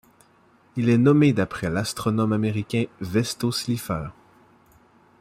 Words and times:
Il 0.77 0.89
est 0.89 0.97
nommé 0.97 1.31
d'après 1.31 1.69
l'astronome 1.69 2.33
américain 2.33 2.85
Vesto 3.01 3.51
Slipher. 3.51 4.07